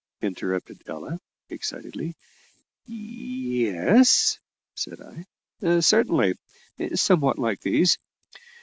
[0.23, 1.19] interrupted Ella
[1.51, 2.15] excitedly.
[2.87, 4.39] "Ye es,"
[4.73, 6.33] said I, "certainly;
[6.95, 7.99] somewhat like these.